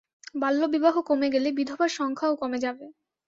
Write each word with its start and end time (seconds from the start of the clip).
বাল্য 0.35 0.61
বিবাহ 0.73 0.95
কমে 1.09 1.27
গেলে 1.33 1.49
বিধবার 1.51 1.89
সংখ্যাও 1.99 2.33
কমে 2.35 2.59
যাবে। 2.59 2.85